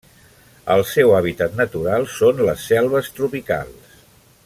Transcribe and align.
El 0.75 0.81
seu 0.91 1.13
hàbitat 1.17 1.59
natural 1.61 2.07
són 2.17 2.43
les 2.49 2.67
selves 2.73 3.15
tropicals. 3.19 4.05